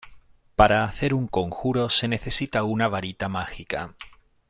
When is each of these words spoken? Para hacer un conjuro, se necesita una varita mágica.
Para 0.55 0.83
hacer 0.83 1.13
un 1.13 1.27
conjuro, 1.27 1.91
se 1.91 2.07
necesita 2.07 2.63
una 2.63 2.87
varita 2.87 3.29
mágica. 3.29 3.93